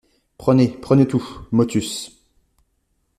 Prenez, 0.39 0.67
prenez 0.69 1.07
tout! 1.07 1.23
MOTUS. 1.51 2.25